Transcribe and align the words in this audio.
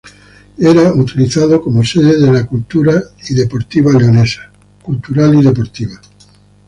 Era 0.57 0.91
utilizado 0.93 1.61
como 1.61 1.83
sede 1.85 2.17
de 2.19 2.31
la 2.31 2.47
Cultural 2.47 3.03
y 3.29 3.35
Deportiva 3.35 3.91
Leonesa. 3.91 4.51